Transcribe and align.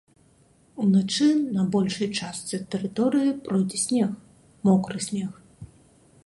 Уначы 0.83 1.27
на 1.57 1.65
большай 1.75 2.09
частцы 2.19 2.55
тэрыторыі 2.77 3.35
пройдзе 3.49 3.77
снег, 3.85 4.09
мокры 4.71 4.99
снег. 5.11 5.31